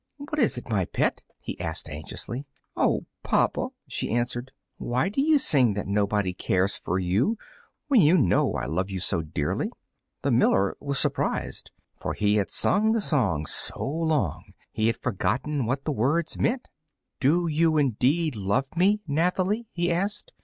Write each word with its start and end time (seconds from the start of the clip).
"What 0.17 0.39
is 0.39 0.57
it, 0.57 0.67
my 0.67 0.85
pet?" 0.85 1.21
he 1.39 1.59
asked, 1.61 1.87
anxiously. 1.87 2.47
"Oh, 2.75 3.05
papa," 3.21 3.67
she 3.87 4.09
answered, 4.09 4.51
"why 4.77 5.09
do 5.09 5.21
you 5.21 5.37
sing 5.37 5.75
that 5.75 5.85
nobody 5.85 6.33
cares 6.33 6.75
for 6.75 6.97
you, 6.97 7.37
when 7.87 8.01
you 8.01 8.17
know 8.17 8.55
I 8.55 8.65
love 8.65 8.89
you 8.89 8.99
so 8.99 9.21
dearly?" 9.21 9.69
The 10.23 10.31
miller 10.31 10.75
was 10.79 10.97
surprised, 10.97 11.69
for 11.99 12.15
he 12.15 12.37
had 12.37 12.49
sung 12.49 12.93
the 12.93 12.99
song 12.99 13.45
so 13.45 13.85
long 13.87 14.53
he 14.71 14.87
had 14.87 14.97
forgotten 14.97 15.67
what 15.67 15.85
the 15.85 15.91
words 15.91 16.35
meant. 16.35 16.67
"Do 17.19 17.45
you 17.45 17.77
indeed 17.77 18.35
love 18.35 18.75
me, 18.75 19.01
Nathalie?" 19.05 19.67
he 19.71 19.91
asked. 19.91 20.31